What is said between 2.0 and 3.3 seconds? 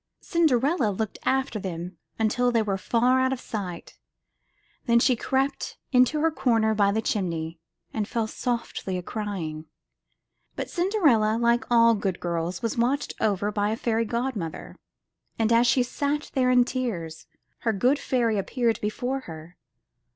until they were far